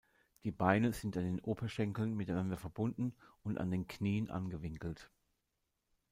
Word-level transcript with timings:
Die 0.45 0.51
Beine 0.51 0.93
sind 0.93 1.15
an 1.15 1.25
den 1.25 1.39
Oberschenkeln 1.41 2.15
miteinander 2.15 2.57
verbunden 2.57 3.13
und 3.43 3.59
an 3.59 3.69
den 3.69 3.87
Knien 3.87 4.31
angewinkelt. 4.31 5.11